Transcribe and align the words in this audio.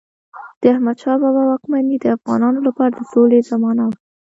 د 0.61 0.63
احمدشاه 0.73 1.19
بابا 1.23 1.43
واکمني 1.47 1.95
د 1.99 2.05
افغانانو 2.17 2.59
لپاره 2.67 2.91
د 2.93 2.99
سولې 3.11 3.39
زمانه 3.51 3.83
وه. 3.87 3.97